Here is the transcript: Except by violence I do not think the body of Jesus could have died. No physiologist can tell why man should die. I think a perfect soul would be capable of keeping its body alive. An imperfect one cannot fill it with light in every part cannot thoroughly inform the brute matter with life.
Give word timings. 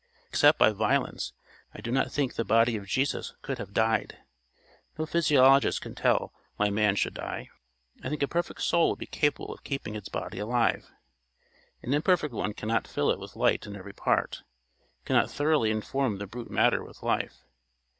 Except 0.29 0.57
by 0.57 0.71
violence 0.71 1.31
I 1.75 1.79
do 1.79 1.91
not 1.91 2.11
think 2.11 2.33
the 2.33 2.43
body 2.43 2.75
of 2.75 2.87
Jesus 2.87 3.35
could 3.43 3.59
have 3.59 3.71
died. 3.71 4.17
No 4.97 5.05
physiologist 5.05 5.79
can 5.79 5.93
tell 5.93 6.33
why 6.55 6.71
man 6.71 6.95
should 6.95 7.13
die. 7.13 7.49
I 8.03 8.09
think 8.09 8.23
a 8.23 8.27
perfect 8.27 8.63
soul 8.63 8.89
would 8.89 8.97
be 8.97 9.05
capable 9.05 9.53
of 9.53 9.63
keeping 9.63 9.95
its 9.95 10.09
body 10.09 10.39
alive. 10.39 10.89
An 11.83 11.93
imperfect 11.93 12.33
one 12.33 12.55
cannot 12.55 12.87
fill 12.87 13.11
it 13.11 13.19
with 13.19 13.35
light 13.35 13.67
in 13.67 13.75
every 13.75 13.93
part 13.93 14.41
cannot 15.05 15.29
thoroughly 15.29 15.69
inform 15.69 16.17
the 16.17 16.25
brute 16.25 16.49
matter 16.49 16.83
with 16.83 17.03
life. 17.03 17.43